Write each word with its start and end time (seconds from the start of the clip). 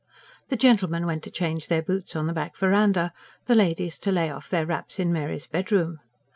The 0.47 0.55
gentlemen 0.55 1.05
went 1.05 1.21
to 1.25 1.29
change 1.29 1.67
their 1.67 1.83
boots 1.83 2.15
on 2.15 2.25
the 2.25 2.33
back 2.33 2.57
verandah; 2.57 3.13
the 3.45 3.53
ladies 3.53 3.99
to 3.99 4.11
lay 4.11 4.31
off 4.31 4.49
their 4.49 4.65
wraps 4.65 4.97
in 4.97 5.13
Mary's 5.13 5.45
bedroom. 5.45 5.99